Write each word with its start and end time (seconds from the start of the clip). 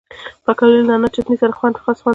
پکورې 0.45 0.73
له 0.79 0.85
نعناع 0.89 1.11
چټني 1.15 1.35
سره 1.41 1.53
خاص 1.57 1.99
خوند 2.01 2.01
لري 2.01 2.09